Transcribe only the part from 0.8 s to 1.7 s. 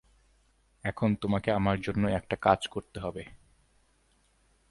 এখন, তোমাকে